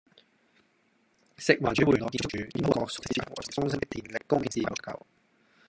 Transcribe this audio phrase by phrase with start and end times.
[1.37, 4.99] 食環署會聯絡建築署，檢討各熟食市場和熟食中心的電力供應是否足夠